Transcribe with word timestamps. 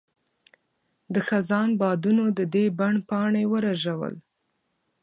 د 1.13 1.15
خزان 1.27 1.69
بادونو 1.79 2.25
د 2.37 2.39
دې 2.53 2.65
بڼ 2.79 2.93
پاڼې 3.09 3.43
ورژول. 3.53 4.15